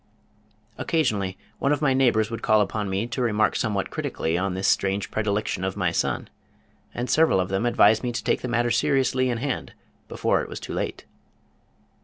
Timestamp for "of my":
1.71-1.93, 5.63-5.91